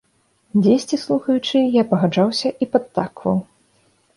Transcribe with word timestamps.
Дзесьці, 0.63 0.97
слухаючы, 1.03 1.57
я 1.75 1.83
пагаджаўся 1.91 2.53
і 2.65 2.69
падтакваў. 2.73 3.37